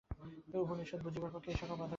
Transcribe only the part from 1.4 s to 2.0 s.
এই-সকল বাধাবিঘ্ন আছে।